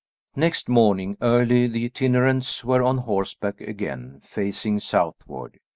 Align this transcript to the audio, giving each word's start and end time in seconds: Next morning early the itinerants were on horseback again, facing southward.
Next 0.35 0.67
morning 0.67 1.15
early 1.21 1.67
the 1.67 1.85
itinerants 1.85 2.65
were 2.65 2.81
on 2.81 2.97
horseback 2.97 3.61
again, 3.61 4.19
facing 4.25 4.79
southward. 4.79 5.59